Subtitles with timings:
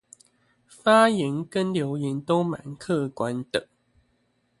[0.67, 3.69] 發言跟留言都蠻客觀地